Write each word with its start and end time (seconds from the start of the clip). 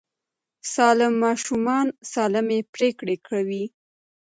سالم 0.73 1.13
ماشومان 1.23 1.87
سالمې 2.11 2.59
پرېکړې 2.73 3.15
کوي. 3.27 3.63